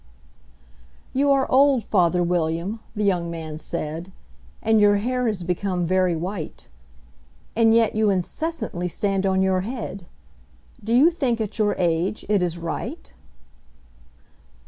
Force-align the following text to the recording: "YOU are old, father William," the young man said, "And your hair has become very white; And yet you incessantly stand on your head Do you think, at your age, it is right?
"YOU 1.13 1.29
are 1.31 1.45
old, 1.51 1.83
father 1.83 2.23
William," 2.23 2.79
the 2.95 3.03
young 3.03 3.29
man 3.29 3.59
said, 3.59 4.11
"And 4.63 4.81
your 4.81 4.95
hair 4.95 5.27
has 5.27 5.43
become 5.43 5.85
very 5.85 6.15
white; 6.15 6.67
And 7.55 7.75
yet 7.75 7.93
you 7.93 8.09
incessantly 8.09 8.87
stand 8.87 9.27
on 9.27 9.43
your 9.43 9.61
head 9.61 10.07
Do 10.83 10.91
you 10.95 11.11
think, 11.11 11.39
at 11.39 11.59
your 11.59 11.75
age, 11.77 12.25
it 12.29 12.41
is 12.41 12.57
right? 12.57 13.13